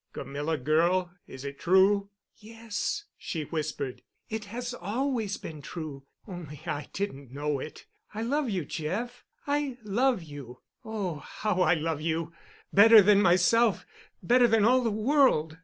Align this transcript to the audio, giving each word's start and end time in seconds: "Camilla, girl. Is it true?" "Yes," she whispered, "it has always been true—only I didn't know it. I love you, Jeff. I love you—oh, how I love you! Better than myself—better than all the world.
"Camilla, 0.13 0.57
girl. 0.57 1.13
Is 1.27 1.45
it 1.45 1.59
true?" 1.59 2.09
"Yes," 2.35 3.03
she 3.19 3.43
whispered, 3.43 4.01
"it 4.31 4.45
has 4.45 4.73
always 4.73 5.37
been 5.37 5.61
true—only 5.61 6.59
I 6.65 6.89
didn't 6.91 7.31
know 7.31 7.59
it. 7.59 7.85
I 8.11 8.23
love 8.23 8.49
you, 8.49 8.65
Jeff. 8.65 9.23
I 9.45 9.77
love 9.83 10.23
you—oh, 10.23 11.17
how 11.19 11.61
I 11.61 11.75
love 11.75 12.01
you! 12.01 12.33
Better 12.73 13.03
than 13.03 13.21
myself—better 13.21 14.47
than 14.47 14.65
all 14.65 14.81
the 14.81 14.89
world. 14.89 15.59